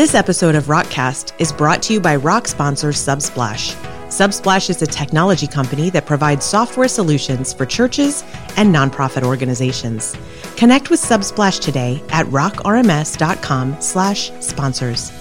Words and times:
This 0.00 0.14
episode 0.14 0.54
of 0.54 0.64
Rockcast 0.64 1.34
is 1.38 1.52
brought 1.52 1.82
to 1.82 1.92
you 1.92 2.00
by 2.00 2.16
rock 2.16 2.48
sponsor 2.48 2.88
Subsplash. 2.88 3.74
Subsplash 4.06 4.70
is 4.70 4.80
a 4.80 4.86
technology 4.86 5.46
company 5.46 5.90
that 5.90 6.06
provides 6.06 6.46
software 6.46 6.88
solutions 6.88 7.52
for 7.52 7.66
churches 7.66 8.24
and 8.56 8.74
nonprofit 8.74 9.24
organizations. 9.24 10.16
Connect 10.56 10.88
with 10.88 11.02
Subsplash 11.02 11.60
today 11.60 12.02
at 12.08 12.24
rockrms.com/sponsors. 12.28 15.19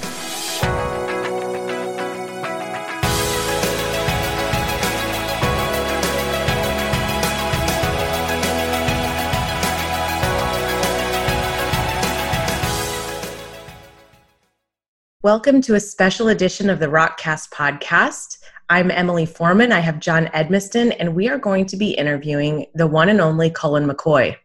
Welcome 15.32 15.62
to 15.62 15.76
a 15.76 15.80
special 15.80 16.30
edition 16.30 16.72
of 16.72 16.80
the 16.80 16.88
Rockcast 16.88 17.52
podcast. 17.52 18.40
I'm 18.68 18.90
Emily 18.90 19.28
Foreman. 19.28 19.72
I 19.72 19.80
have 19.80 20.00
John 20.00 20.26
Edmiston, 20.34 20.96
and 20.98 21.14
we 21.14 21.30
are 21.30 21.38
going 21.38 21.68
to 21.68 21.78
be 21.78 21.92
interviewing 21.92 22.66
the 22.74 22.88
one 22.88 23.10
and 23.10 23.22
only 23.22 23.52
Cullen 23.52 23.88
McCoy. 23.88 24.36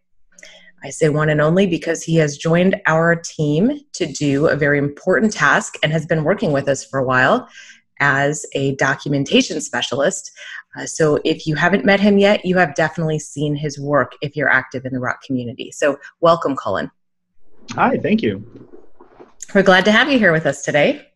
I 0.83 0.91
say 0.91 1.09
one 1.09 1.31
and 1.31 1.41
only 1.41 1.67
because 1.67 2.03
he 2.03 2.17
has 2.17 2.37
joined 2.37 2.83
our 2.85 3.17
team 3.17 3.81
to 3.95 4.05
do 4.05 4.49
a 4.49 4.57
very 4.57 4.77
important 4.77 5.33
task 5.33 5.77
and 5.83 5.91
has 5.91 6.05
been 6.05 6.23
working 6.23 6.53
with 6.53 6.69
us 6.69 6.85
for 6.85 6.99
a 6.99 7.05
while 7.05 7.49
as 8.01 8.45
a 8.53 8.75
documentation 8.75 9.63
specialist. 9.63 10.33
Uh, 10.77 10.85
so 10.85 11.19
if 11.25 11.47
you 11.47 11.55
haven't 11.55 11.87
met 11.87 11.99
him 11.99 12.19
yet, 12.19 12.45
you 12.45 12.59
have 12.59 12.75
definitely 12.75 13.19
seen 13.19 13.57
his 13.57 13.81
work 13.81 14.17
if 14.21 14.37
you're 14.37 14.53
active 14.53 14.85
in 14.85 14.93
the 14.93 15.01
rock 15.01 15.23
community. 15.23 15.71
So 15.71 15.99
welcome, 16.21 16.55
Cullen. 16.55 16.91
Hi, 17.71 17.97
thank 17.97 18.21
you. 18.21 18.45
We're 19.55 19.63
glad 19.63 19.85
to 19.85 19.93
have 19.93 20.11
you 20.11 20.19
here 20.19 20.33
with 20.33 20.47
us 20.47 20.65
today. 20.65 21.07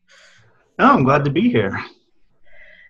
Oh, 0.79 0.95
I'm 0.95 1.03
glad 1.03 1.25
to 1.25 1.31
be 1.31 1.51
here. 1.51 1.85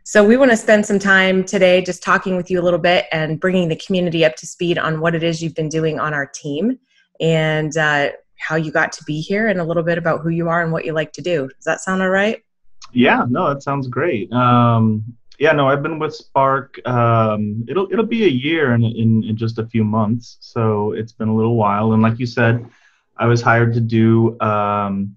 So, 0.04 0.22
we 0.22 0.36
want 0.36 0.50
to 0.50 0.56
spend 0.58 0.84
some 0.84 0.98
time 0.98 1.42
today 1.42 1.80
just 1.80 2.02
talking 2.02 2.36
with 2.36 2.50
you 2.50 2.60
a 2.60 2.64
little 2.64 2.78
bit 2.78 3.06
and 3.12 3.40
bringing 3.40 3.70
the 3.70 3.76
community 3.76 4.26
up 4.26 4.36
to 4.36 4.46
speed 4.46 4.76
on 4.76 5.00
what 5.00 5.14
it 5.14 5.22
is 5.22 5.42
you've 5.42 5.54
been 5.54 5.70
doing 5.70 5.98
on 5.98 6.12
our 6.12 6.26
team 6.26 6.78
and 7.18 7.74
uh, 7.78 8.10
how 8.38 8.56
you 8.56 8.70
got 8.70 8.92
to 8.92 9.04
be 9.04 9.22
here 9.22 9.48
and 9.48 9.58
a 9.58 9.64
little 9.64 9.82
bit 9.82 9.96
about 9.96 10.20
who 10.20 10.28
you 10.28 10.50
are 10.50 10.62
and 10.62 10.70
what 10.70 10.84
you 10.84 10.92
like 10.92 11.12
to 11.12 11.22
do. 11.22 11.48
Does 11.48 11.64
that 11.64 11.80
sound 11.80 12.02
all 12.02 12.10
right? 12.10 12.44
Yeah, 12.92 13.24
no, 13.26 13.48
that 13.48 13.62
sounds 13.62 13.88
great. 13.88 14.30
Um, 14.30 15.02
yeah, 15.38 15.52
no, 15.52 15.66
I've 15.66 15.82
been 15.82 15.98
with 15.98 16.14
Spark. 16.14 16.78
Um, 16.86 17.64
it'll 17.66 17.90
it'll 17.90 18.04
be 18.04 18.24
a 18.24 18.28
year 18.28 18.74
in, 18.74 18.84
in 18.84 19.24
in 19.24 19.34
just 19.34 19.58
a 19.58 19.66
few 19.66 19.82
months, 19.82 20.36
so 20.40 20.92
it's 20.92 21.12
been 21.12 21.28
a 21.28 21.34
little 21.34 21.56
while. 21.56 21.94
And 21.94 22.02
like 22.02 22.18
you 22.18 22.26
said, 22.26 22.68
I 23.16 23.24
was 23.24 23.40
hired 23.40 23.72
to 23.72 23.80
do 23.80 24.38
um, 24.42 25.16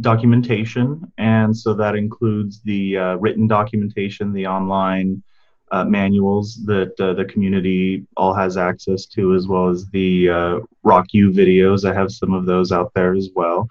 documentation, 0.00 1.10
and 1.18 1.56
so 1.56 1.74
that 1.74 1.94
includes 1.96 2.60
the 2.62 2.98
uh, 2.98 3.14
written 3.16 3.46
documentation, 3.46 4.32
the 4.32 4.46
online 4.46 5.22
uh, 5.70 5.84
manuals 5.84 6.56
that 6.64 6.98
uh, 7.00 7.12
the 7.14 7.24
community 7.24 8.06
all 8.16 8.34
has 8.34 8.56
access 8.56 9.06
to, 9.06 9.34
as 9.34 9.48
well 9.48 9.68
as 9.68 9.86
the 9.88 10.28
uh, 10.28 10.58
RockU 10.84 11.34
videos. 11.34 11.88
I 11.88 11.94
have 11.94 12.12
some 12.12 12.32
of 12.32 12.46
those 12.46 12.72
out 12.72 12.92
there 12.94 13.14
as 13.14 13.30
well. 13.34 13.68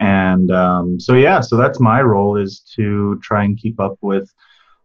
And 0.00 0.50
um, 0.50 1.00
so, 1.00 1.14
yeah, 1.14 1.40
so 1.40 1.56
that's 1.56 1.80
my 1.80 2.00
role 2.02 2.36
is 2.36 2.60
to 2.76 3.18
try 3.22 3.44
and 3.44 3.58
keep 3.58 3.80
up 3.80 3.98
with 4.00 4.32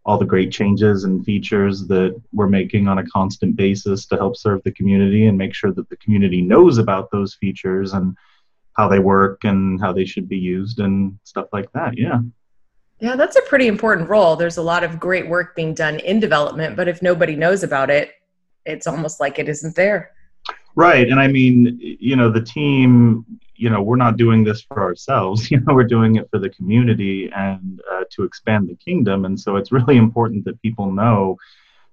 all 0.05 0.17
the 0.17 0.25
great 0.25 0.51
changes 0.51 1.05
and 1.05 1.23
features 1.23 1.87
that 1.87 2.19
we're 2.33 2.47
making 2.47 2.87
on 2.87 2.97
a 2.97 3.07
constant 3.07 3.55
basis 3.55 4.05
to 4.07 4.17
help 4.17 4.35
serve 4.35 4.61
the 4.63 4.71
community 4.71 5.27
and 5.27 5.37
make 5.37 5.53
sure 5.53 5.71
that 5.71 5.87
the 5.89 5.97
community 5.97 6.41
knows 6.41 6.77
about 6.77 7.09
those 7.11 7.35
features 7.35 7.93
and 7.93 8.17
how 8.75 8.87
they 8.87 8.99
work 8.99 9.43
and 9.43 9.79
how 9.79 9.93
they 9.93 10.05
should 10.05 10.27
be 10.27 10.37
used 10.37 10.79
and 10.79 11.17
stuff 11.23 11.47
like 11.53 11.71
that. 11.73 11.97
Yeah. 11.97 12.19
Yeah, 12.99 13.15
that's 13.15 13.35
a 13.35 13.41
pretty 13.41 13.67
important 13.67 14.09
role. 14.09 14.35
There's 14.35 14.57
a 14.57 14.61
lot 14.61 14.83
of 14.83 14.99
great 14.99 15.27
work 15.27 15.55
being 15.55 15.73
done 15.73 15.99
in 15.99 16.19
development, 16.19 16.75
but 16.77 16.87
if 16.87 17.01
nobody 17.01 17.35
knows 17.35 17.63
about 17.63 17.89
it, 17.89 18.11
it's 18.65 18.87
almost 18.87 19.19
like 19.19 19.39
it 19.39 19.49
isn't 19.49 19.75
there. 19.75 20.11
Right. 20.75 21.07
And 21.09 21.19
I 21.19 21.27
mean, 21.27 21.77
you 21.81 22.15
know, 22.15 22.31
the 22.31 22.41
team, 22.41 23.25
you 23.55 23.69
know, 23.69 23.81
we're 23.81 23.97
not 23.97 24.17
doing 24.17 24.43
this 24.43 24.61
for 24.61 24.81
ourselves. 24.81 25.51
You 25.51 25.59
know, 25.59 25.73
we're 25.73 25.83
doing 25.83 26.15
it 26.15 26.29
for 26.31 26.39
the 26.39 26.49
community 26.49 27.29
and 27.35 27.81
uh, 27.91 28.05
to 28.11 28.23
expand 28.23 28.69
the 28.69 28.75
kingdom. 28.75 29.25
And 29.25 29.39
so 29.39 29.57
it's 29.57 29.71
really 29.71 29.97
important 29.97 30.45
that 30.45 30.61
people 30.61 30.91
know 30.91 31.37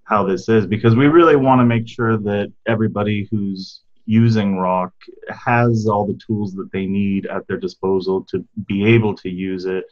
how 0.04 0.24
this 0.24 0.48
is 0.48 0.66
because 0.66 0.96
we 0.96 1.08
really 1.08 1.36
want 1.36 1.60
to 1.60 1.64
make 1.64 1.88
sure 1.88 2.16
that 2.16 2.52
everybody 2.66 3.28
who's 3.30 3.80
using 4.10 4.58
rock 4.58 4.92
has 5.28 5.86
all 5.86 6.04
the 6.04 6.18
tools 6.26 6.52
that 6.54 6.72
they 6.72 6.84
need 6.84 7.26
at 7.26 7.46
their 7.46 7.56
disposal 7.56 8.24
to 8.24 8.44
be 8.66 8.84
able 8.84 9.14
to 9.14 9.30
use 9.30 9.66
it 9.66 9.84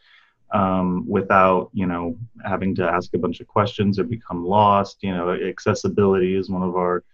um, 0.52 1.06
without 1.06 1.70
you 1.72 1.86
know 1.86 2.18
having 2.44 2.74
to 2.74 2.82
ask 2.82 3.14
a 3.14 3.18
bunch 3.18 3.38
of 3.38 3.46
questions 3.46 3.96
or 3.96 4.04
become 4.04 4.44
lost. 4.44 4.96
You 5.02 5.14
know 5.14 5.30
accessibility 5.32 6.34
is 6.34 6.50
one 6.50 6.64
of 6.64 6.74
our 6.74 7.04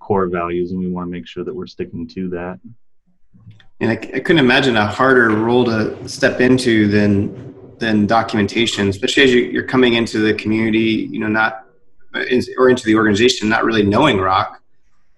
core 0.00 0.26
values 0.26 0.72
and 0.72 0.80
we 0.80 0.90
want 0.90 1.06
to 1.06 1.12
make 1.12 1.28
sure 1.28 1.44
that 1.44 1.54
we're 1.54 1.68
sticking 1.68 2.08
to 2.08 2.28
that. 2.30 2.58
And 3.80 3.90
I, 3.92 3.94
I 4.16 4.18
couldn't 4.18 4.40
imagine 4.40 4.76
a 4.76 4.86
harder 4.86 5.28
role 5.30 5.64
to 5.66 6.08
step 6.08 6.40
into 6.40 6.88
than 6.88 7.54
than 7.78 8.08
documentation 8.08 8.88
especially 8.88 9.22
as 9.22 9.32
you, 9.32 9.60
are 9.60 9.68
coming 9.74 9.94
into 9.94 10.18
the 10.18 10.34
community 10.34 11.08
you 11.12 11.20
know 11.20 11.28
not 11.28 11.66
or 12.58 12.68
into 12.68 12.84
the 12.84 12.96
organization 12.96 13.48
not 13.48 13.64
really 13.64 13.84
knowing 13.84 14.18
rock. 14.18 14.60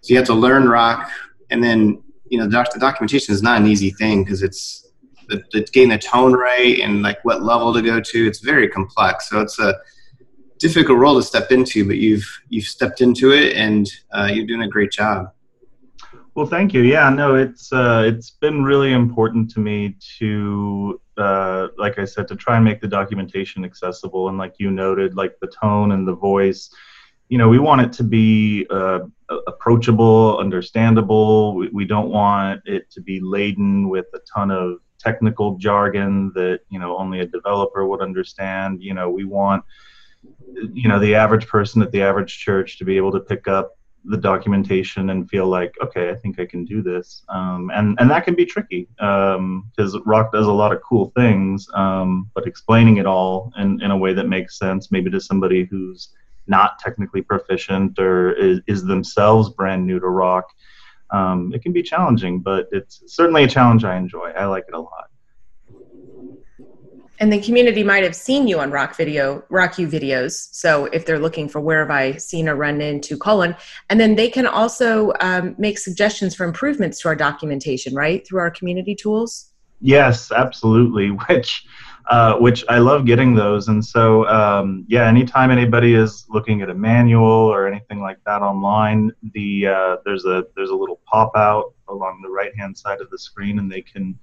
So 0.02 0.12
you 0.12 0.16
have 0.18 0.26
to 0.26 0.34
learn 0.34 0.68
rock 0.68 1.10
and 1.50 1.62
then 1.62 2.02
you 2.28 2.38
know 2.38 2.44
the, 2.44 2.52
doc- 2.52 2.72
the 2.72 2.80
documentation 2.80 3.34
is 3.34 3.42
not 3.42 3.60
an 3.60 3.66
easy 3.66 3.90
thing 3.90 4.24
because 4.24 4.42
it's 4.42 4.86
the, 5.28 5.42
the, 5.52 5.60
getting 5.72 5.90
the 5.90 5.98
tone 5.98 6.32
right 6.32 6.78
and 6.80 7.02
like 7.02 7.24
what 7.24 7.42
level 7.42 7.72
to 7.72 7.82
go 7.82 8.00
to 8.00 8.26
it's 8.26 8.40
very 8.40 8.68
complex. 8.68 9.28
So 9.28 9.40
it's 9.40 9.58
a 9.58 9.74
difficult 10.58 10.98
role 10.98 11.16
to 11.16 11.22
step 11.22 11.50
into 11.50 11.86
but 11.86 11.96
you've 11.96 12.28
you've 12.48 12.66
stepped 12.66 13.00
into 13.00 13.32
it 13.32 13.56
and 13.56 13.90
uh, 14.12 14.28
you're 14.32 14.46
doing 14.46 14.62
a 14.62 14.68
great 14.68 14.92
job. 14.92 15.32
Well 16.34 16.46
thank 16.46 16.72
you. 16.72 16.82
Yeah 16.82 17.10
no 17.10 17.34
it's 17.34 17.72
uh, 17.72 18.04
it's 18.06 18.30
been 18.30 18.64
really 18.64 18.92
important 18.92 19.50
to 19.52 19.60
me 19.60 19.96
to 20.18 21.00
uh, 21.16 21.68
like 21.76 21.98
i 21.98 22.04
said 22.04 22.26
to 22.26 22.34
try 22.34 22.56
and 22.56 22.64
make 22.64 22.80
the 22.80 22.88
documentation 22.88 23.64
accessible. 23.64 24.28
And 24.28 24.38
like 24.38 24.54
you 24.58 24.70
noted 24.70 25.16
like 25.16 25.38
the 25.40 25.48
tone 25.48 25.92
and 25.92 26.06
the 26.06 26.14
voice 26.14 26.70
you 27.30 27.38
know, 27.38 27.48
we 27.48 27.60
want 27.60 27.80
it 27.80 27.92
to 27.94 28.02
be 28.02 28.66
uh, 28.70 29.00
approachable, 29.46 30.38
understandable. 30.38 31.54
We, 31.54 31.68
we 31.68 31.84
don't 31.84 32.10
want 32.10 32.62
it 32.66 32.90
to 32.92 33.00
be 33.00 33.20
laden 33.20 33.88
with 33.88 34.06
a 34.14 34.20
ton 34.32 34.50
of 34.50 34.78
technical 34.98 35.56
jargon 35.56 36.30
that 36.34 36.60
you 36.68 36.78
know 36.78 36.96
only 36.96 37.20
a 37.20 37.26
developer 37.26 37.86
would 37.86 38.02
understand. 38.02 38.82
You 38.82 38.94
know, 38.94 39.10
we 39.10 39.24
want 39.24 39.64
you 40.72 40.88
know 40.88 40.98
the 40.98 41.14
average 41.14 41.46
person 41.46 41.82
at 41.82 41.92
the 41.92 42.02
average 42.02 42.38
church 42.38 42.78
to 42.78 42.84
be 42.84 42.96
able 42.96 43.12
to 43.12 43.20
pick 43.20 43.48
up 43.48 43.76
the 44.06 44.16
documentation 44.16 45.10
and 45.10 45.28
feel 45.28 45.46
like 45.46 45.74
okay 45.82 46.10
i 46.10 46.14
think 46.14 46.40
i 46.40 46.46
can 46.46 46.64
do 46.64 46.82
this 46.82 47.22
um, 47.28 47.70
and 47.74 47.98
and 48.00 48.10
that 48.10 48.24
can 48.24 48.34
be 48.34 48.46
tricky 48.46 48.88
because 48.96 49.94
um, 49.94 50.02
rock 50.06 50.32
does 50.32 50.46
a 50.46 50.52
lot 50.52 50.72
of 50.72 50.80
cool 50.82 51.12
things 51.14 51.68
um, 51.74 52.30
but 52.34 52.46
explaining 52.46 52.96
it 52.96 53.06
all 53.06 53.52
in, 53.58 53.80
in 53.82 53.90
a 53.90 53.96
way 53.96 54.14
that 54.14 54.26
makes 54.26 54.58
sense 54.58 54.90
maybe 54.90 55.10
to 55.10 55.20
somebody 55.20 55.64
who's 55.64 56.14
not 56.50 56.78
technically 56.78 57.22
proficient 57.22 57.98
or 57.98 58.32
is, 58.32 58.60
is 58.66 58.84
themselves 58.84 59.48
brand 59.48 59.86
new 59.86 59.98
to 59.98 60.08
rock, 60.08 60.46
um, 61.12 61.50
it 61.54 61.62
can 61.62 61.72
be 61.72 61.82
challenging, 61.82 62.40
but 62.40 62.66
it's 62.72 63.02
certainly 63.06 63.44
a 63.44 63.48
challenge 63.48 63.84
I 63.84 63.96
enjoy. 63.96 64.30
I 64.36 64.44
like 64.44 64.64
it 64.68 64.74
a 64.74 64.80
lot. 64.80 65.06
And 67.20 67.30
the 67.30 67.40
community 67.40 67.82
might 67.82 68.02
have 68.02 68.16
seen 68.16 68.48
you 68.48 68.60
on 68.60 68.70
Rock 68.70 68.96
Video, 68.96 69.42
RockU 69.50 69.90
videos. 69.90 70.48
So 70.52 70.86
if 70.86 71.04
they're 71.04 71.18
looking 71.18 71.50
for 71.50 71.60
where 71.60 71.80
have 71.80 71.90
I 71.90 72.16
seen 72.16 72.48
a 72.48 72.54
run 72.54 72.80
into 72.80 73.18
Cullen, 73.18 73.54
and 73.90 74.00
then 74.00 74.14
they 74.16 74.30
can 74.30 74.46
also 74.46 75.12
um, 75.20 75.54
make 75.58 75.78
suggestions 75.78 76.34
for 76.34 76.44
improvements 76.44 76.98
to 77.00 77.08
our 77.08 77.16
documentation, 77.16 77.94
right, 77.94 78.26
through 78.26 78.40
our 78.40 78.50
community 78.50 78.94
tools. 78.94 79.52
Yes, 79.82 80.32
absolutely. 80.32 81.08
Which 81.28 81.66
uh, 82.10 82.34
which 82.38 82.64
I 82.68 82.78
love 82.78 83.06
getting 83.06 83.36
those. 83.36 83.68
And 83.68 83.84
so, 83.84 84.26
um, 84.26 84.84
yeah, 84.88 85.06
anytime 85.06 85.52
anybody 85.52 85.94
is 85.94 86.26
looking 86.28 86.60
at 86.60 86.68
a 86.68 86.74
manual 86.74 87.22
or 87.22 87.68
anything 87.68 88.00
like 88.00 88.18
that 88.26 88.42
online, 88.42 89.12
the 89.32 89.68
uh, 89.68 89.96
there's 90.04 90.24
a 90.24 90.44
there's 90.56 90.70
a 90.70 90.74
little 90.74 91.00
pop 91.06 91.30
out 91.36 91.72
along 91.88 92.20
the 92.20 92.28
right 92.28 92.50
hand 92.56 92.76
side 92.76 93.00
of 93.00 93.08
the 93.10 93.18
screen, 93.18 93.60
and 93.60 93.70
they 93.70 93.80
can 93.80 94.18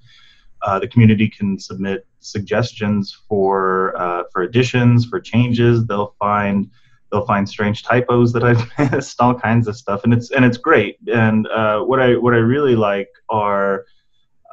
uh, 0.63 0.79
the 0.79 0.87
community 0.89 1.29
can 1.29 1.57
submit 1.57 2.05
suggestions 2.19 3.17
for 3.29 3.95
uh, 3.97 4.23
for 4.33 4.41
additions, 4.41 5.05
for 5.05 5.21
changes. 5.21 5.85
They'll 5.85 6.13
find 6.19 6.69
they'll 7.09 7.25
find 7.25 7.47
strange 7.47 7.83
typos 7.83 8.33
that 8.33 8.43
I've 8.43 8.69
missed, 8.91 9.21
all 9.21 9.33
kinds 9.33 9.65
of 9.65 9.77
stuff, 9.77 10.03
and 10.03 10.13
it's 10.13 10.31
and 10.31 10.43
it's 10.43 10.57
great. 10.57 10.97
And 11.07 11.47
uh, 11.47 11.79
what 11.83 12.01
I 12.01 12.17
what 12.17 12.33
I 12.33 12.39
really 12.39 12.75
like 12.75 13.07
are 13.29 13.85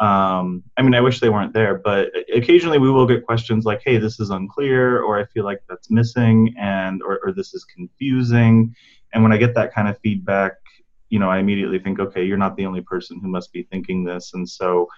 um, 0.01 0.63
I 0.77 0.83
mean, 0.83 0.95
I 0.95 1.01
wish 1.01 1.21
they 1.21 1.31
weren't 1.31 1.53
there, 1.53 1.77
but 1.77 2.11
occasionally 2.35 2.79
we 2.79 2.91
will 2.91 3.07
get 3.07 3.25
questions 3.25 3.65
like, 3.65 3.83
"Hey, 3.85 3.97
this 3.99 4.19
is 4.21 4.31
unclear," 4.31 5.03
or 5.03 5.19
"I 5.19 5.25
feel 5.27 5.45
like 5.45 5.63
that's 5.69 5.91
missing," 5.91 6.55
and 6.59 7.03
or, 7.03 7.21
or 7.25 7.33
this 7.33 7.55
is 7.55 7.65
confusing. 7.65 8.75
And 9.13 9.23
when 9.23 9.33
I 9.33 9.37
get 9.37 9.55
that 9.55 9.73
kind 9.73 9.89
of 9.89 9.99
feedback, 10.01 10.53
you 11.11 11.19
know, 11.19 11.31
I 11.31 11.39
immediately 11.39 11.79
think, 11.79 12.01
"Okay, 12.01 12.25
you're 12.25 12.37
not 12.37 12.57
the 12.57 12.67
only 12.67 12.81
person 12.81 13.21
who 13.21 13.29
must 13.29 13.53
be 13.53 13.63
thinking 13.65 14.05
this," 14.05 14.35
and 14.35 14.49
so 14.49 14.89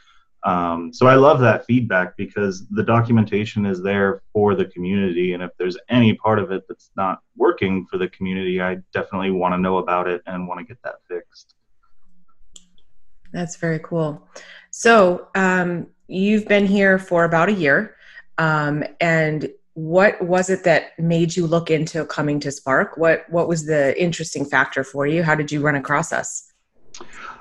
Um, 0.45 0.93
so 0.93 1.07
I 1.09 1.17
love 1.17 1.41
that 1.41 1.67
feedback 1.67 2.17
because 2.17 2.69
the 2.69 2.83
documentation 2.83 3.67
is 3.67 3.83
there 3.83 4.23
for 4.33 4.55
the 4.55 4.67
community, 4.67 5.33
and 5.33 5.43
if 5.43 5.51
there's 5.59 5.77
any 5.89 6.15
part 6.15 6.39
of 6.39 6.53
it 6.53 6.63
that's 6.69 6.91
not 6.97 7.21
working 7.37 7.85
for 7.87 7.99
the 7.99 8.09
community, 8.09 8.61
I 8.61 8.77
definitely 8.93 9.33
want 9.33 9.55
to 9.55 9.59
know 9.59 9.79
about 9.79 10.07
it 10.07 10.23
and 10.27 10.47
want 10.47 10.61
to 10.61 10.65
get 10.65 10.81
that 10.85 10.97
fixed. 11.09 11.55
That's 13.33 13.57
very 13.57 13.81
cool. 13.81 14.23
So 14.79 15.29
um, 15.35 15.87
you've 16.07 16.47
been 16.47 16.67
here 16.67 16.99
for 16.99 17.25
about 17.25 17.49
a 17.49 17.53
year, 17.53 17.97
um, 18.37 18.85
and 19.01 19.49
what 19.73 20.21
was 20.21 20.51
it 20.51 20.65
that 20.65 20.99
made 20.99 21.35
you 21.35 21.47
look 21.47 21.71
into 21.71 22.05
coming 22.05 22.39
to 22.41 22.53
Spark? 22.53 22.99
What 22.99 23.25
what 23.31 23.49
was 23.49 23.65
the 23.65 23.99
interesting 23.99 24.45
factor 24.45 24.85
for 24.85 25.07
you? 25.07 25.23
How 25.23 25.35
did 25.35 25.51
you 25.51 25.63
run 25.63 25.77
across 25.77 26.13
us? 26.13 26.53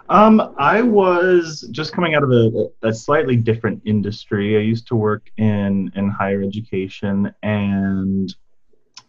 Um, 0.07 0.55
I 0.57 0.81
was 0.81 1.67
just 1.71 1.91
coming 1.91 2.15
out 2.15 2.23
of 2.23 2.31
a, 2.31 2.69
a, 2.83 2.93
slightly 2.93 3.35
different 3.35 3.81
industry. 3.83 4.55
I 4.55 4.61
used 4.61 4.87
to 4.87 4.95
work 4.95 5.29
in 5.35 5.91
in 5.93 6.09
higher 6.09 6.41
education, 6.41 7.33
and 7.43 8.33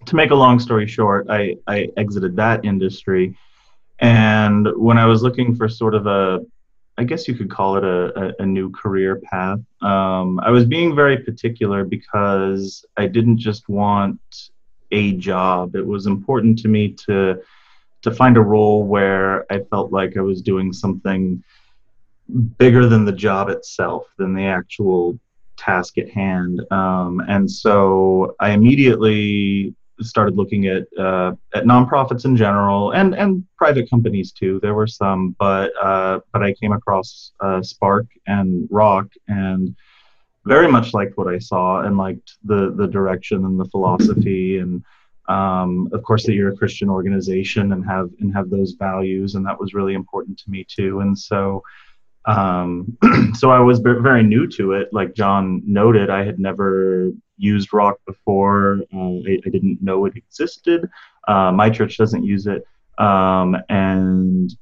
to 0.05 0.17
make 0.17 0.33
a 0.33 0.35
long 0.35 0.59
story 0.59 0.89
short, 0.89 1.29
I 1.31 1.59
I 1.69 1.91
exited 1.97 2.35
that 2.35 2.65
industry. 2.65 3.39
And 4.01 4.67
when 4.75 4.99
I 4.99 5.07
was 5.07 5.23
looking 5.23 5.55
for 5.55 5.69
sort 5.69 5.95
of 5.95 6.07
a, 6.07 6.41
I 6.99 7.05
guess 7.05 7.29
you 7.29 7.35
could 7.35 7.51
call 7.51 7.77
it 7.77 7.85
a, 7.85 8.19
a, 8.19 8.43
a 8.43 8.47
new 8.47 8.71
career 8.71 9.17
path, 9.17 9.61
um, 9.83 10.41
I 10.41 10.51
was 10.51 10.65
being 10.65 10.95
very 10.95 11.19
particular 11.19 11.85
because 11.85 12.85
I 12.97 13.07
didn't 13.07 13.39
just 13.39 13.69
want 13.69 14.21
a 14.93 15.13
job. 15.13 15.77
It 15.77 15.87
was 15.87 16.07
important 16.07 16.59
to 16.61 16.69
me 16.69 16.93
to 17.07 17.43
to 18.03 18.11
find 18.13 18.37
a 18.37 18.41
role 18.41 18.85
where 18.85 19.51
I 19.53 19.61
felt 19.71 19.91
like 19.91 20.17
I 20.17 20.21
was 20.21 20.41
doing 20.41 20.73
something 20.73 21.43
bigger 22.59 22.87
than 22.87 23.05
the 23.05 23.13
job 23.13 23.49
itself, 23.49 24.07
than 24.17 24.33
the 24.33 24.45
actual 24.45 25.19
task 25.57 25.99
at 25.99 26.11
hand. 26.11 26.61
Um, 26.71 27.21
and 27.29 27.51
so 27.51 28.37
I 28.39 28.51
immediately 28.51 29.75
started 30.01 30.37
looking 30.37 30.67
at 30.67 30.87
uh, 30.99 31.33
at 31.55 31.65
nonprofits 31.65 32.25
in 32.25 32.37
general 32.37 32.93
and 32.93 33.15
and 33.15 33.45
private 33.57 33.89
companies 33.89 34.33
too. 34.33 34.61
There 34.61 34.75
were 34.75 34.87
some, 34.87 35.37
but 35.39 35.73
uh, 35.81 36.21
but 36.33 36.43
I 36.43 36.53
came 36.55 36.73
across 36.73 37.33
uh, 37.41 37.63
Spark 37.63 38.07
and 38.27 38.69
Rock 38.71 39.07
and 39.29 39.75
very 40.45 40.69
much 40.69 40.95
liked 40.95 41.17
what 41.17 41.29
I 41.29 41.39
saw 41.39 41.81
and 41.81 41.97
liked 41.97 42.35
the 42.45 42.73
the 42.77 42.87
direction 42.87 43.45
and 43.45 43.59
the 43.59 43.67
philosophy 43.67 44.59
and 44.59 44.83
um, 45.29 45.89
of 45.93 46.03
course 46.03 46.25
that 46.25 46.35
you're 46.35 46.53
a 46.53 46.57
christian 46.57 46.89
organization 46.89 47.73
and 47.73 47.85
have 47.85 48.11
and 48.21 48.35
have 48.35 48.51
those 48.51 48.73
values 48.73 49.35
and 49.35 49.45
that 49.45 49.59
was 49.59 49.75
really 49.75 49.95
important 49.95 50.39
to 50.39 50.51
me 50.51 50.65
too 50.69 51.01
and 51.01 51.19
so 51.19 51.63
um, 52.27 52.97
so 53.35 53.51
i 53.51 53.59
was 53.59 53.81
very 53.81 54.23
new 54.23 54.47
to 54.47 54.73
it 54.73 54.89
like 54.93 55.15
john 55.15 55.63
noted 55.67 56.11
i 56.11 56.25
had 56.25 56.39
never 56.39 57.11
used 57.37 57.73
rock 57.73 57.99
before 58.07 58.81
uh, 58.95 58.99
I, 58.99 59.39
I, 59.47 59.51
didn't 59.51 59.83
know 59.83 60.07
it 60.07 60.17
existed 60.17 60.89
uh, 61.29 61.53
my 61.53 61.71
church 61.71 61.97
doesn't 61.97 62.25
use 62.25 62.47
it 62.47 62.67
um, 62.99 63.57
and 63.69 64.55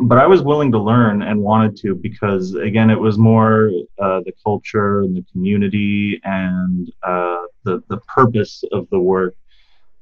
but 0.00 0.18
i 0.18 0.26
was 0.26 0.42
willing 0.42 0.72
to 0.72 0.78
learn 0.78 1.22
and 1.22 1.40
wanted 1.40 1.76
to 1.78 1.94
because 1.94 2.54
again 2.54 2.90
it 2.90 2.98
was 2.98 3.18
more 3.18 3.70
uh, 3.98 4.20
the 4.20 4.32
culture 4.42 5.00
and 5.00 5.16
the 5.16 5.24
community 5.32 6.20
and 6.24 6.92
uh, 7.02 7.42
the 7.64 7.82
the 7.88 7.98
purpose 7.98 8.64
of 8.72 8.88
the 8.90 8.98
work 8.98 9.34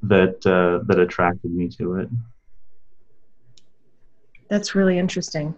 that 0.02 0.46
uh, 0.46 0.84
that 0.86 0.98
attracted 0.98 1.52
me 1.52 1.68
to 1.68 1.96
it. 1.96 2.08
That's 4.48 4.74
really 4.74 4.98
interesting. 4.98 5.54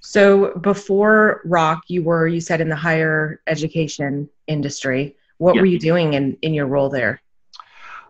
So 0.00 0.58
before 0.58 1.42
Rock, 1.44 1.84
you 1.88 2.02
were 2.02 2.26
you 2.26 2.40
said 2.40 2.60
in 2.60 2.68
the 2.68 2.76
higher 2.76 3.40
education 3.46 4.28
industry. 4.46 5.16
What 5.40 5.54
yeah. 5.54 5.62
were 5.62 5.66
you 5.66 5.78
doing 5.78 6.12
in 6.12 6.36
in 6.42 6.52
your 6.52 6.66
role 6.66 6.90
there? 6.90 7.22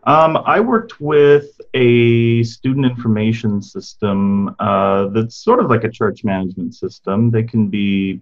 Um, 0.02 0.36
I 0.36 0.58
worked 0.58 1.00
with 1.00 1.60
a 1.74 2.42
student 2.42 2.86
information 2.86 3.62
system 3.62 4.56
uh, 4.58 5.08
that's 5.08 5.36
sort 5.36 5.60
of 5.60 5.70
like 5.70 5.84
a 5.84 5.90
church 5.90 6.24
management 6.24 6.74
system. 6.74 7.30
They 7.30 7.44
can 7.44 7.68
be 7.68 8.20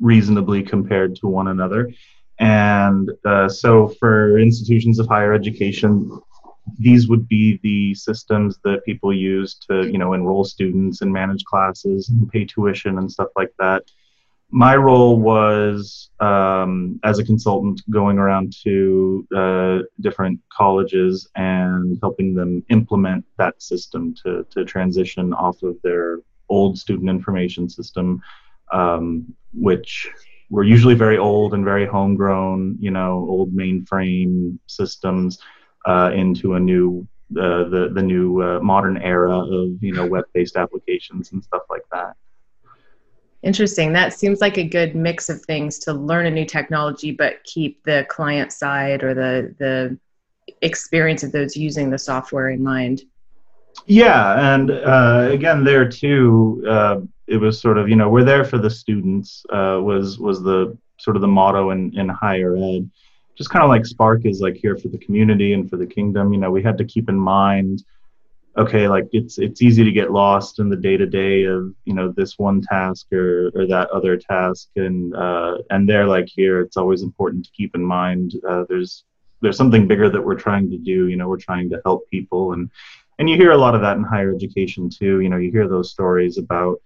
reasonably 0.00 0.62
compared 0.62 1.14
to 1.16 1.26
one 1.26 1.48
another. 1.48 1.92
And 2.38 3.10
uh, 3.26 3.50
so, 3.50 3.88
for 4.00 4.38
institutions 4.38 4.98
of 4.98 5.08
higher 5.08 5.34
education, 5.34 6.18
these 6.78 7.08
would 7.08 7.28
be 7.28 7.60
the 7.62 7.94
systems 7.94 8.58
that 8.64 8.82
people 8.86 9.12
use 9.12 9.56
to 9.68 9.86
you 9.92 9.98
know 9.98 10.14
enroll 10.14 10.44
students 10.44 11.02
and 11.02 11.12
manage 11.12 11.44
classes 11.44 12.08
and 12.08 12.30
pay 12.30 12.46
tuition 12.46 12.96
and 12.96 13.12
stuff 13.12 13.28
like 13.36 13.52
that 13.58 13.82
my 14.52 14.76
role 14.76 15.18
was 15.18 16.10
um, 16.20 17.00
as 17.04 17.18
a 17.18 17.24
consultant 17.24 17.80
going 17.90 18.18
around 18.18 18.54
to 18.62 19.26
uh, 19.34 19.78
different 20.00 20.38
colleges 20.52 21.26
and 21.36 21.98
helping 22.02 22.34
them 22.34 22.62
implement 22.68 23.24
that 23.38 23.60
system 23.62 24.14
to, 24.22 24.46
to 24.50 24.64
transition 24.64 25.32
off 25.32 25.62
of 25.62 25.76
their 25.82 26.18
old 26.50 26.78
student 26.78 27.08
information 27.08 27.66
system 27.68 28.20
um, 28.72 29.34
which 29.54 30.10
were 30.50 30.64
usually 30.64 30.94
very 30.94 31.16
old 31.16 31.54
and 31.54 31.64
very 31.64 31.86
homegrown 31.86 32.76
you 32.78 32.90
know 32.90 33.26
old 33.28 33.54
mainframe 33.54 34.58
systems 34.66 35.38
uh, 35.86 36.10
into 36.14 36.54
a 36.54 36.60
new 36.60 37.06
uh, 37.40 37.64
the 37.70 37.90
the 37.94 38.02
new 38.02 38.42
uh, 38.42 38.60
modern 38.60 38.98
era 38.98 39.34
of 39.34 39.82
you 39.82 39.92
know 39.94 40.06
web-based 40.06 40.56
applications 40.56 41.32
and 41.32 41.42
stuff 41.42 41.62
like 41.70 41.84
that. 41.90 42.14
Interesting. 43.42 43.92
That 43.92 44.12
seems 44.12 44.40
like 44.40 44.56
a 44.56 44.64
good 44.64 44.94
mix 44.94 45.28
of 45.28 45.42
things 45.42 45.78
to 45.80 45.92
learn 45.92 46.26
a 46.26 46.30
new 46.30 46.44
technology, 46.44 47.10
but 47.10 47.42
keep 47.42 47.82
the 47.84 48.06
client 48.08 48.52
side 48.52 49.02
or 49.02 49.14
the 49.14 49.54
the 49.58 49.98
experience 50.60 51.22
of 51.22 51.32
those 51.32 51.56
using 51.56 51.90
the 51.90 51.98
software 51.98 52.50
in 52.50 52.62
mind. 52.62 53.02
Yeah, 53.86 54.54
and 54.54 54.70
uh, 54.70 55.28
again, 55.30 55.64
there 55.64 55.88
too, 55.88 56.64
uh, 56.68 57.00
it 57.26 57.36
was 57.36 57.60
sort 57.60 57.78
of 57.78 57.88
you 57.88 57.96
know 57.96 58.08
we're 58.08 58.24
there 58.24 58.44
for 58.44 58.58
the 58.58 58.70
students 58.70 59.44
uh, 59.50 59.80
was 59.82 60.18
was 60.18 60.42
the 60.42 60.76
sort 60.98 61.16
of 61.16 61.22
the 61.22 61.28
motto 61.28 61.70
in 61.70 61.96
in 61.98 62.08
higher 62.08 62.56
ed, 62.56 62.88
just 63.36 63.50
kind 63.50 63.64
of 63.64 63.70
like 63.70 63.84
Spark 63.86 64.24
is 64.24 64.40
like 64.40 64.56
here 64.56 64.76
for 64.76 64.88
the 64.88 64.98
community 64.98 65.52
and 65.52 65.68
for 65.68 65.76
the 65.76 65.86
kingdom. 65.86 66.32
You 66.32 66.38
know, 66.38 66.50
we 66.50 66.62
had 66.62 66.78
to 66.78 66.84
keep 66.84 67.08
in 67.08 67.18
mind, 67.18 67.82
okay, 68.56 68.88
like 68.88 69.08
it's 69.12 69.38
it's 69.38 69.62
easy 69.62 69.84
to 69.84 69.92
get 69.92 70.12
lost 70.12 70.58
in 70.58 70.68
the 70.68 70.76
day 70.76 70.96
to 70.96 71.06
day 71.06 71.44
of 71.44 71.74
you 71.84 71.94
know 71.94 72.12
this 72.16 72.38
one 72.38 72.60
task 72.62 73.12
or 73.12 73.50
or 73.54 73.66
that 73.66 73.90
other 73.90 74.16
task, 74.16 74.68
and 74.76 75.14
uh, 75.14 75.58
and 75.70 75.88
they're 75.88 76.06
like 76.06 76.28
here, 76.28 76.60
it's 76.60 76.76
always 76.76 77.02
important 77.02 77.44
to 77.44 77.50
keep 77.52 77.74
in 77.74 77.84
mind 77.84 78.34
uh, 78.48 78.64
there's 78.68 79.04
there's 79.40 79.56
something 79.56 79.88
bigger 79.88 80.08
that 80.08 80.24
we're 80.24 80.38
trying 80.38 80.70
to 80.70 80.78
do. 80.78 81.08
You 81.08 81.16
know, 81.16 81.28
we're 81.28 81.36
trying 81.36 81.68
to 81.70 81.80
help 81.84 82.08
people 82.10 82.52
and 82.52 82.70
and 83.18 83.28
you 83.28 83.36
hear 83.36 83.52
a 83.52 83.58
lot 83.58 83.74
of 83.74 83.80
that 83.82 83.96
in 83.96 84.02
higher 84.02 84.34
education 84.34 84.88
too. 84.90 85.20
You 85.20 85.28
know, 85.28 85.36
you 85.36 85.50
hear 85.50 85.68
those 85.68 85.90
stories 85.90 86.38
about 86.38 86.80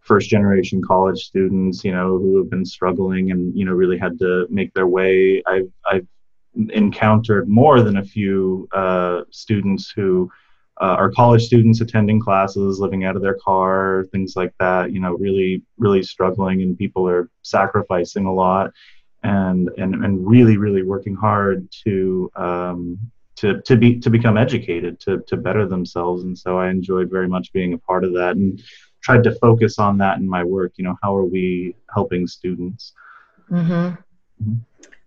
first 0.00 0.30
generation 0.30 0.82
college 0.86 1.18
students, 1.18 1.84
you 1.84 1.92
know, 1.92 2.18
who 2.18 2.38
have 2.38 2.50
been 2.50 2.64
struggling 2.64 3.30
and, 3.30 3.56
you 3.56 3.64
know, 3.64 3.72
really 3.72 3.98
had 3.98 4.18
to 4.18 4.46
make 4.50 4.72
their 4.74 4.86
way. 4.86 5.42
I've, 5.46 5.70
I've 5.84 6.06
encountered 6.70 7.48
more 7.48 7.82
than 7.82 7.98
a 7.98 8.04
few 8.04 8.68
uh, 8.72 9.22
students 9.30 9.90
who 9.90 10.30
uh, 10.80 10.96
are 10.98 11.10
college 11.10 11.44
students 11.44 11.80
attending 11.80 12.20
classes, 12.20 12.80
living 12.80 13.04
out 13.04 13.16
of 13.16 13.22
their 13.22 13.38
car, 13.44 14.06
things 14.12 14.34
like 14.36 14.52
that, 14.58 14.92
you 14.92 15.00
know, 15.00 15.12
really, 15.12 15.62
really 15.78 16.02
struggling 16.02 16.62
and 16.62 16.78
people 16.78 17.08
are 17.08 17.30
sacrificing 17.42 18.24
a 18.24 18.32
lot 18.32 18.70
and, 19.22 19.70
and, 19.76 20.04
and 20.04 20.26
really, 20.26 20.56
really 20.56 20.82
working 20.82 21.14
hard 21.14 21.68
to, 21.84 22.30
um, 22.36 22.98
to, 23.36 23.60
to 23.62 23.76
be, 23.76 23.98
to 24.00 24.10
become 24.10 24.38
educated, 24.38 24.98
to, 25.00 25.22
to 25.26 25.36
better 25.36 25.66
themselves. 25.66 26.24
And 26.24 26.36
so 26.36 26.58
I 26.58 26.70
enjoyed 26.70 27.10
very 27.10 27.28
much 27.28 27.52
being 27.52 27.74
a 27.74 27.78
part 27.78 28.04
of 28.04 28.14
that. 28.14 28.36
And, 28.36 28.62
tried 29.02 29.24
to 29.24 29.34
focus 29.36 29.78
on 29.78 29.98
that 29.98 30.18
in 30.18 30.28
my 30.28 30.44
work. 30.44 30.72
You 30.76 30.84
know, 30.84 30.96
how 31.02 31.16
are 31.16 31.24
we 31.24 31.74
helping 31.92 32.26
students? 32.26 32.92
Mm-hmm. 33.50 33.72
Mm-hmm. 33.72 34.54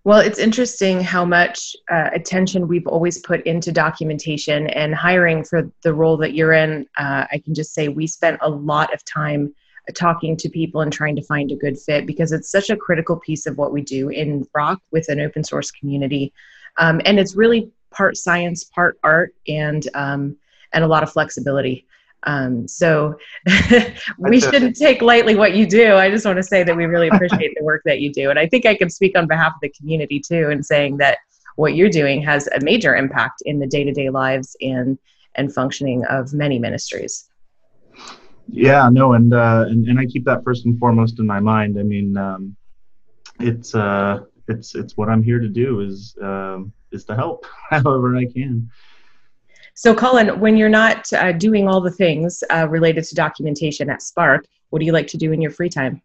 Well, 0.06 0.20
it's 0.20 0.38
interesting 0.38 1.00
how 1.00 1.24
much 1.24 1.78
uh, 1.90 2.10
attention 2.14 2.68
we've 2.68 2.88
always 2.88 3.20
put 3.20 3.42
into 3.46 3.72
documentation 3.72 4.68
and 4.68 4.94
hiring 4.94 5.46
for 5.46 5.72
the 5.82 5.94
role 5.94 6.18
that 6.18 6.34
you're 6.34 6.52
in. 6.52 6.86
Uh, 6.98 7.26
I 7.32 7.42
can 7.44 7.54
just 7.54 7.74
say 7.74 7.88
we 7.88 8.06
spent 8.06 8.38
a 8.42 8.50
lot 8.50 8.94
of 8.94 9.06
time 9.06 9.56
talking 9.96 10.36
to 10.38 10.50
people 10.50 10.82
and 10.82 10.92
trying 10.92 11.16
to 11.16 11.24
find 11.24 11.52
a 11.52 11.56
good 11.56 11.80
fit 11.80 12.06
because 12.06 12.34
it's 12.34 12.52
such 12.52 12.70
a 12.70 12.76
critical 12.76 13.18
piece 13.18 13.46
of 13.46 13.58
what 13.58 13.72
we 13.72 13.82
do 13.82 14.10
in 14.10 14.46
Rock 14.54 14.82
with 14.92 15.08
an 15.08 15.22
open 15.22 15.42
source 15.42 15.72
community. 15.72 16.34
Um, 16.78 17.00
and 17.06 17.18
it's 17.18 17.38
really 17.38 17.72
part 17.92 18.18
science, 18.18 18.66
part 18.66 19.00
art, 19.04 19.34
and 19.48 19.88
um, 19.94 20.36
and 20.74 20.84
a 20.84 20.88
lot 20.88 21.04
of 21.04 21.14
flexibility. 21.14 21.86
Um, 22.26 22.68
so 22.68 23.16
we 24.18 24.40
shouldn't 24.40 24.76
take 24.78 25.02
lightly 25.02 25.36
what 25.36 25.56
you 25.56 25.66
do. 25.66 25.96
I 25.96 26.10
just 26.10 26.26
want 26.26 26.38
to 26.38 26.44
say 26.44 26.64
that 26.64 26.76
we 26.76 26.86
really 26.86 27.08
appreciate 27.12 27.54
the 27.58 27.64
work 27.64 27.82
that 27.86 28.00
you 28.00 28.12
do. 28.12 28.30
And 28.30 28.40
I 28.40 28.48
think 28.48 28.66
I 28.66 28.76
can 28.76 28.90
speak 28.90 29.18
on 29.18 29.28
behalf 29.28 29.54
of 29.54 29.62
the 29.62 29.70
community 29.70 30.20
too 30.20 30.50
in 30.50 30.64
saying 30.64 30.98
that 30.98 31.18
what 31.56 31.76
you're 31.76 31.90
doing 31.90 32.22
has 32.24 32.48
a 32.48 32.60
major 32.62 32.96
impact 32.96 33.44
in 33.46 33.60
the 33.60 33.68
day-to-day 33.68 34.10
lives 34.10 34.56
and 34.62 34.98
and 35.36 35.54
functioning 35.54 36.06
of 36.06 36.32
many 36.34 36.60
ministries. 36.60 37.30
Yeah, 38.48 38.90
no, 38.92 39.14
and 39.14 39.34
uh, 39.34 39.66
and, 39.68 39.88
and 39.88 40.00
I 40.00 40.06
keep 40.06 40.26
that 40.26 40.44
first 40.44 40.66
and 40.66 40.78
foremost 40.78 41.20
in 41.20 41.26
my 41.26 41.40
mind. 41.40 41.80
I 41.80 41.84
mean, 41.84 42.18
um, 42.18 42.56
it's 43.40 43.74
uh, 43.74 44.22
it's 44.48 44.76
it's 44.76 44.98
what 44.98 45.10
I'm 45.10 45.24
here 45.24 45.40
to 45.40 45.48
do 45.48 45.80
is 45.82 46.16
um, 46.22 46.74
is 46.92 47.06
to 47.06 47.16
help 47.16 47.46
however 47.70 48.16
I 48.16 48.26
can. 48.26 48.70
So, 49.76 49.96
Cullen, 49.96 50.40
when 50.40 50.56
you're 50.56 50.70
not 50.70 51.12
uh, 51.14 51.32
doing 51.32 51.68
all 51.68 51.82
the 51.82 51.92
things 51.92 52.44
uh, 52.52 52.68
related 52.70 53.06
to 53.06 53.16
documentation 53.16 53.90
at 53.90 54.02
Spark, 54.02 54.46
what 54.70 54.80
do 54.80 54.86
you 54.86 54.92
like 54.92 55.08
to 55.08 55.18
do 55.18 55.32
in 55.32 55.42
your 55.42 55.52
free 55.52 55.70
time? 55.70 56.02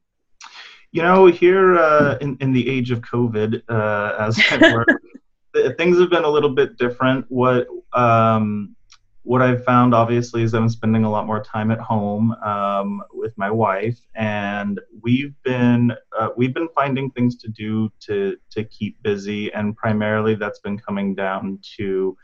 You 0.93 1.03
know, 1.03 1.27
here 1.27 1.79
uh, 1.79 2.17
in, 2.21 2.39
in 2.41 2.53
the 2.53 2.69
age 2.69 2.91
of 2.91 3.03
COVID, 3.03 3.63
uh, 3.69 4.17
as 4.19 4.37
things 5.77 5.99
have 5.99 6.11
been 6.11 6.25
a 6.25 6.29
little 6.29 6.51
bit 6.51 6.79
different. 6.79 7.27
What 7.29 7.67
um, 7.93 8.75
what 9.23 9.43
I've 9.43 9.63
found, 9.65 9.95
obviously, 9.95 10.43
is 10.43 10.55
I'm 10.55 10.71
spending 10.71 11.05
a 11.05 11.11
lot 11.11 11.27
more 11.27 11.43
time 11.43 11.71
at 11.71 11.79
home 11.79 12.33
um, 12.43 13.03
with 13.13 13.37
my 13.37 13.51
wife, 13.51 13.99
and 14.15 14.81
we've 15.03 15.35
been 15.45 15.93
uh, 16.19 16.31
we've 16.39 16.55
been 16.55 16.71
finding 16.75 17.11
things 17.11 17.37
to 17.39 17.49
do 17.49 17.93
to 18.01 18.39
to 18.53 18.65
keep 18.65 19.03
busy, 19.03 19.53
and 19.53 19.77
primarily 19.77 20.35
that's 20.35 20.61
been 20.61 20.79
coming 20.79 21.15
down 21.15 21.59
to 21.77 22.17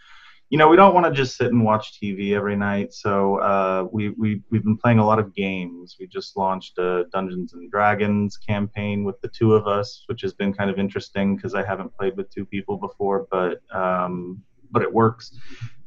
you 0.51 0.59
know, 0.59 0.69
we 0.69 0.77
don't 0.77 0.95
want 0.95 1.07
to 1.07 1.13
just 1.13 1.37
sit 1.37 1.53
and 1.53 1.65
watch 1.65 1.99
TV 2.01 2.35
every 2.35 2.57
night. 2.57 2.93
So 2.93 3.37
uh, 3.37 3.87
we, 3.91 4.11
we, 4.11 4.43
we've 4.51 4.63
been 4.63 4.77
playing 4.77 4.99
a 4.99 5.07
lot 5.07 5.19
of 5.19 5.35
games. 5.35 5.97
We 5.99 6.07
just 6.07 6.37
launched 6.37 6.79
a 6.79 7.07
Dungeons 7.13 7.55
and 7.55 7.71
Dragons 7.71 8.37
campaign 8.37 9.05
with 9.05 9.21
the 9.21 9.29
two 9.29 9.55
of 9.55 9.67
us, 9.67 10.05
which 10.07 10.21
has 10.23 10.35
been 10.35 10.53
kind 10.53 10.71
of 10.71 10.79
interesting 10.79 11.37
because 11.37 11.55
I 11.55 11.65
haven't 11.65 11.97
played 11.97 12.17
with 12.17 12.31
two 12.31 12.45
people 12.45 12.77
before, 12.77 13.27
but 13.31 13.61
um, 13.75 14.43
but 14.71 14.83
it 14.83 14.93
works. 14.93 15.39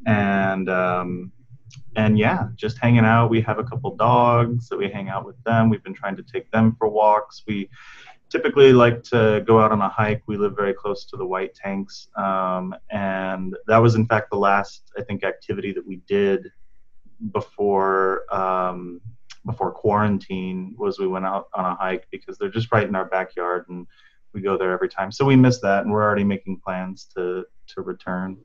And 0.06 0.70
um, 0.70 1.32
and 1.96 2.18
yeah, 2.18 2.48
just 2.56 2.78
hanging 2.78 3.06
out. 3.06 3.30
We 3.30 3.42
have 3.42 3.60
a 3.60 3.64
couple 3.64 3.96
dogs 3.96 4.70
that 4.70 4.78
we 4.78 4.90
hang 4.90 5.10
out 5.10 5.26
with 5.26 5.42
them. 5.44 5.70
We've 5.70 5.84
been 5.84 5.94
trying 5.94 6.16
to 6.18 6.24
take 6.24 6.50
them 6.52 6.76
for 6.78 6.88
walks. 6.88 7.44
We 7.48 7.70
typically 8.30 8.74
like 8.74 9.04
to 9.04 9.44
go 9.46 9.60
out 9.60 9.72
on 9.72 9.82
a 9.82 9.90
hike. 9.90 10.24
We 10.28 10.38
live 10.38 10.56
very 10.56 10.74
close 10.74 11.06
to 11.06 11.18
the 11.18 11.26
White 11.26 11.56
Tanks, 11.56 12.08
um, 12.16 12.76
and 12.92 13.56
that 13.68 13.78
was 13.78 13.96
in 13.96 14.06
fact 14.06 14.30
the 14.30 14.38
last 14.38 14.92
I 14.98 15.04
think 15.04 15.24
activity 15.24 15.72
that 15.74 15.86
we 15.86 15.98
did 16.08 16.52
before 17.32 18.24
um, 18.34 19.02
before 19.46 19.72
quarantine 19.72 20.76
was 20.78 21.00
we 21.00 21.08
went 21.08 21.26
out 21.26 21.48
on 21.54 21.66
a 21.66 21.76
hike 21.76 22.08
because 22.12 22.38
they're 22.38 22.50
just 22.50 22.72
right 22.72 22.88
in 22.88 22.96
our 22.96 23.06
backyard 23.06 23.66
and 23.70 23.88
we 24.34 24.42
go 24.42 24.58
there 24.58 24.72
every 24.72 24.90
time. 24.90 25.12
So 25.12 25.26
we 25.26 25.36
miss 25.36 25.60
that, 25.62 25.84
and 25.84 25.92
we're 25.92 26.04
already 26.04 26.24
making 26.24 26.60
plans 26.60 27.08
to 27.16 27.46
to 27.70 27.82
return. 27.82 28.38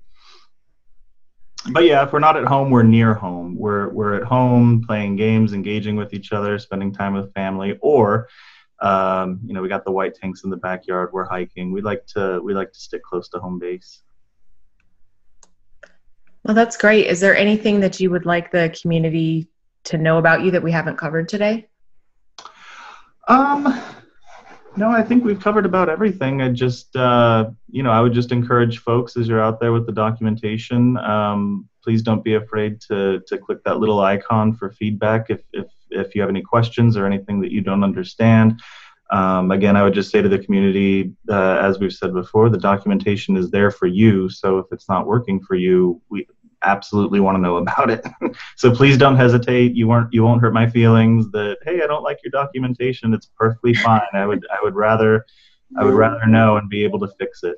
But 1.70 1.84
yeah, 1.84 2.04
if 2.04 2.12
we're 2.12 2.18
not 2.18 2.36
at 2.36 2.44
home, 2.44 2.70
we're 2.70 2.82
near 2.82 3.14
home. 3.14 3.56
We're 3.56 3.88
we're 3.90 4.14
at 4.14 4.24
home 4.24 4.82
playing 4.84 5.16
games, 5.16 5.52
engaging 5.52 5.96
with 5.96 6.12
each 6.12 6.32
other, 6.32 6.58
spending 6.58 6.92
time 6.92 7.14
with 7.14 7.32
family, 7.34 7.78
or 7.80 8.28
um, 8.82 9.40
you 9.44 9.54
know, 9.54 9.62
we 9.62 9.68
got 9.68 9.84
the 9.84 9.92
white 9.92 10.14
tanks 10.14 10.44
in 10.44 10.50
the 10.50 10.56
backyard. 10.56 11.10
We're 11.12 11.24
hiking. 11.24 11.72
We 11.72 11.80
like 11.80 12.04
to 12.08 12.40
we 12.42 12.52
like 12.52 12.72
to 12.72 12.80
stick 12.80 13.02
close 13.02 13.28
to 13.30 13.38
home 13.38 13.58
base. 13.58 14.02
Well, 16.44 16.54
that's 16.54 16.76
great. 16.76 17.06
Is 17.06 17.20
there 17.20 17.36
anything 17.36 17.80
that 17.80 18.00
you 18.00 18.10
would 18.10 18.26
like 18.26 18.50
the 18.50 18.74
community 18.80 19.48
to 19.84 19.96
know 19.96 20.18
about 20.18 20.42
you 20.42 20.50
that 20.50 20.62
we 20.62 20.72
haven't 20.72 20.96
covered 20.96 21.28
today? 21.28 21.68
Um, 23.28 23.80
no, 24.76 24.90
I 24.90 25.02
think 25.02 25.24
we've 25.24 25.40
covered 25.40 25.64
about 25.64 25.88
everything. 25.88 26.42
I 26.42 26.48
just, 26.48 26.96
uh, 26.96 27.50
you 27.70 27.84
know, 27.84 27.92
I 27.92 28.00
would 28.00 28.12
just 28.12 28.32
encourage 28.32 28.78
folks 28.78 29.16
as 29.16 29.28
you're 29.28 29.40
out 29.40 29.60
there 29.60 29.72
with 29.72 29.86
the 29.86 29.92
documentation, 29.92 30.96
um, 30.96 31.68
please 31.84 32.02
don't 32.02 32.24
be 32.24 32.34
afraid 32.34 32.80
to 32.80 33.20
to 33.26 33.38
click 33.38 33.62
that 33.64 33.78
little 33.78 34.00
icon 34.00 34.52
for 34.52 34.70
feedback 34.70 35.30
if 35.30 35.40
if 35.52 35.66
if 35.92 36.14
you 36.14 36.20
have 36.20 36.30
any 36.30 36.42
questions 36.42 36.96
or 36.96 37.06
anything 37.06 37.40
that 37.40 37.52
you 37.52 37.60
don't 37.60 37.84
understand. 37.84 38.60
Um, 39.10 39.50
again, 39.50 39.76
I 39.76 39.82
would 39.82 39.92
just 39.92 40.10
say 40.10 40.22
to 40.22 40.28
the 40.28 40.38
community, 40.38 41.12
uh, 41.28 41.58
as 41.60 41.78
we've 41.78 41.92
said 41.92 42.14
before, 42.14 42.48
the 42.48 42.58
documentation 42.58 43.36
is 43.36 43.50
there 43.50 43.70
for 43.70 43.86
you. 43.86 44.30
So 44.30 44.58
if 44.58 44.66
it's 44.72 44.88
not 44.88 45.06
working 45.06 45.40
for 45.40 45.54
you, 45.54 46.00
we 46.08 46.26
absolutely 46.64 47.20
want 47.20 47.36
to 47.36 47.42
know 47.42 47.56
about 47.58 47.90
it. 47.90 48.06
so 48.56 48.74
please 48.74 48.96
don't 48.96 49.16
hesitate. 49.16 49.74
You 49.74 49.86
won't 49.86 50.12
you 50.12 50.22
won't 50.22 50.40
hurt 50.40 50.54
my 50.54 50.68
feelings 50.68 51.30
that 51.32 51.58
hey, 51.64 51.82
I 51.82 51.86
don't 51.86 52.02
like 52.02 52.20
your 52.24 52.30
documentation. 52.30 53.12
It's 53.12 53.30
perfectly 53.36 53.74
fine. 53.74 54.00
I 54.14 54.26
would 54.26 54.46
I 54.50 54.58
would 54.62 54.74
rather 54.74 55.26
I 55.78 55.84
would 55.84 55.94
rather 55.94 56.26
know 56.26 56.56
and 56.56 56.68
be 56.68 56.84
able 56.84 57.00
to 57.00 57.08
fix 57.18 57.42
it. 57.42 57.56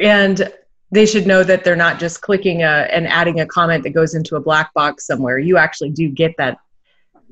And 0.00 0.52
they 0.90 1.06
should 1.06 1.26
know 1.26 1.42
that 1.42 1.64
they're 1.64 1.76
not 1.76 1.98
just 1.98 2.20
clicking 2.20 2.62
a, 2.62 2.88
and 2.92 3.06
adding 3.08 3.40
a 3.40 3.46
comment 3.46 3.82
that 3.82 3.90
goes 3.90 4.14
into 4.14 4.36
a 4.36 4.40
black 4.40 4.72
box 4.74 5.06
somewhere. 5.06 5.38
You 5.38 5.56
actually 5.56 5.90
do 5.90 6.08
get 6.08 6.36
that 6.38 6.58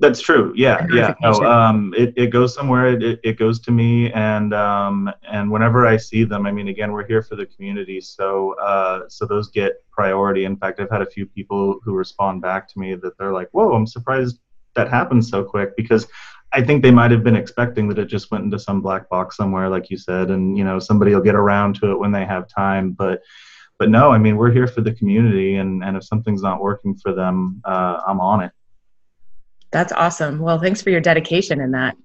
that's 0.03 0.21
true. 0.21 0.53
Yeah, 0.57 0.85
yeah. 0.93 1.15
No, 1.23 1.31
um, 1.45 1.95
it, 1.97 2.13
it 2.17 2.27
goes 2.27 2.53
somewhere. 2.53 2.89
It, 2.89 3.21
it 3.23 3.39
goes 3.39 3.61
to 3.61 3.71
me, 3.71 4.13
and 4.13 4.53
um, 4.53 5.09
and 5.31 5.49
whenever 5.49 5.87
I 5.87 5.97
see 5.97 6.25
them, 6.25 6.45
I 6.45 6.51
mean, 6.51 6.67
again, 6.67 6.91
we're 6.91 7.07
here 7.07 7.23
for 7.23 7.37
the 7.37 7.47
community, 7.47 8.01
so 8.01 8.55
uh, 8.61 9.09
so 9.09 9.27
those 9.27 9.49
get 9.51 9.75
priority. 9.93 10.45
In 10.45 10.57
fact, 10.57 10.81
I've 10.81 10.91
had 10.91 11.03
a 11.03 11.07
few 11.07 11.25
people 11.25 11.79
who 11.85 11.95
respond 11.95 12.43
back 12.43 12.69
to 12.71 12.79
me 12.81 12.97
that 12.97 13.17
they're 13.17 13.33
like, 13.33 13.49
"Whoa, 13.53 13.75
I'm 13.75 13.87
surprised 13.87 14.41
that 14.75 14.91
happened 14.91 15.25
so 15.25 15.45
quick," 15.45 15.77
because 15.77 16.09
I 16.53 16.63
think 16.63 16.83
they 16.83 16.91
might 16.91 17.13
have 17.13 17.23
been 17.23 17.37
expecting 17.37 17.89
that 17.89 17.99
it 18.01 18.07
just 18.07 18.33
went 18.33 18.43
into 18.43 18.59
some 18.59 18.83
black 18.83 19.09
box 19.09 19.37
somewhere, 19.37 19.69
like 19.69 19.89
you 19.89 19.97
said, 19.97 20.33
and 20.33 20.59
you 20.59 20.65
know 20.65 20.81
somebody 20.81 21.15
will 21.15 21.23
get 21.23 21.37
around 21.37 21.77
to 21.77 21.93
it 21.93 21.99
when 21.99 22.11
they 22.11 22.25
have 22.25 22.49
time, 22.49 22.91
but 22.91 23.23
but 23.79 23.89
no, 23.89 24.11
I 24.11 24.19
mean, 24.19 24.37
we're 24.37 24.51
here 24.51 24.67
for 24.67 24.81
the 24.81 24.95
community, 24.95 25.57
and 25.57 25.85
and 25.85 25.97
if 25.97 26.03
something's 26.03 26.43
not 26.43 26.61
working 26.61 26.97
for 26.97 27.15
them, 27.15 27.63
uh, 27.65 28.01
I'm 28.05 28.19
on 28.19 28.43
it. 28.43 28.51
That's 29.73 29.93
awesome. 29.93 30.39
Well, 30.39 30.59
thanks 30.59 30.83
for 30.83 30.91
your 30.91 31.01
dedication 31.01 31.61
in 31.61 31.73
that. 31.73 31.97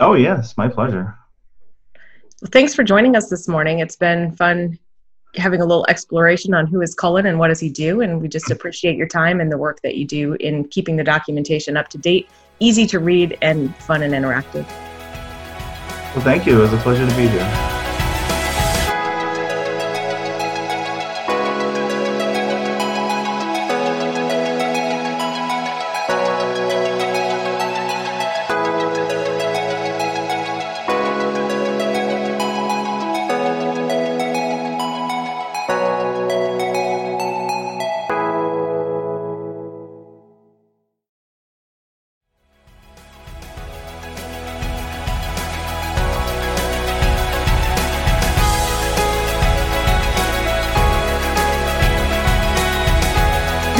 Oh, 0.00 0.14
yes, 0.14 0.56
my 0.56 0.68
pleasure. 0.68 1.16
Well, 2.42 2.50
thanks 2.50 2.74
for 2.74 2.82
joining 2.82 3.14
us 3.14 3.28
this 3.28 3.46
morning. 3.46 3.78
It's 3.78 3.96
been 3.96 4.32
fun 4.32 4.78
having 5.36 5.60
a 5.60 5.64
little 5.64 5.84
exploration 5.88 6.54
on 6.54 6.66
who 6.66 6.80
is 6.80 6.94
Cullen 6.94 7.26
and 7.26 7.38
what 7.38 7.48
does 7.48 7.60
he 7.60 7.68
do. 7.68 8.00
And 8.00 8.20
we 8.20 8.28
just 8.28 8.50
appreciate 8.50 8.96
your 8.96 9.08
time 9.08 9.40
and 9.40 9.52
the 9.52 9.58
work 9.58 9.80
that 9.82 9.96
you 9.96 10.06
do 10.06 10.34
in 10.34 10.66
keeping 10.68 10.96
the 10.96 11.04
documentation 11.04 11.76
up 11.76 11.88
to 11.88 11.98
date, 11.98 12.28
easy 12.60 12.86
to 12.86 12.98
read, 12.98 13.36
and 13.42 13.74
fun 13.76 14.02
and 14.02 14.14
interactive. 14.14 14.66
Well, 16.14 16.24
thank 16.24 16.46
you. 16.46 16.58
It 16.58 16.62
was 16.62 16.72
a 16.72 16.78
pleasure 16.78 17.08
to 17.08 17.16
be 17.16 17.28
here. 17.28 17.83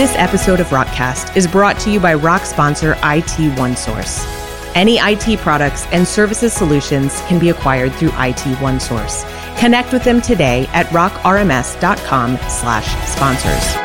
This 0.05 0.17
episode 0.17 0.61
of 0.61 0.67
Rockcast 0.67 1.35
is 1.35 1.47
brought 1.47 1.81
to 1.81 1.91
you 1.91 1.99
by 1.99 2.13
Rock 2.13 2.45
sponsor 2.45 2.93
IT 3.05 3.57
OneSource. 3.57 4.23
Any 4.75 4.99
IT 4.99 5.39
products 5.39 5.87
and 5.93 6.07
services 6.07 6.53
solutions 6.53 7.23
can 7.23 7.39
be 7.39 7.49
acquired 7.49 7.95
through 7.95 8.11
IT 8.11 8.59
OneSource. 8.59 9.25
Connect 9.59 9.95
with 9.95 10.05
them 10.05 10.21
today 10.21 10.69
at 10.75 10.85
rockrms.com/sponsors. 10.89 13.84